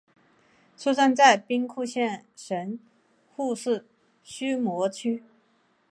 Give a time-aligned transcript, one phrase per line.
[0.75, 2.79] 出生在兵库县神
[3.35, 3.85] 户市
[4.23, 5.23] 须磨区。